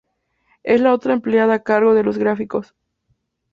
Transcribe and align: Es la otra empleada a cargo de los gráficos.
Es 0.63 0.81
la 0.81 0.93
otra 0.95 1.13
empleada 1.13 1.53
a 1.53 1.61
cargo 1.61 1.93
de 1.93 2.01
los 2.01 2.17
gráficos. 2.17 2.73